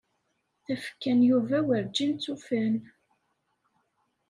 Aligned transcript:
Tafekka 0.65 1.11
n 1.17 1.19
Yuba 1.29 1.57
werǧin 1.67 2.11
ttufan. 2.15 2.73